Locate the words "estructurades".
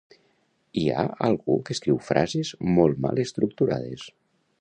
3.25-4.07